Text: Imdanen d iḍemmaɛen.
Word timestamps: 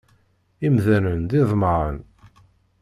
Imdanen 0.67 1.21
d 1.29 1.31
iḍemmaɛen. 1.39 1.97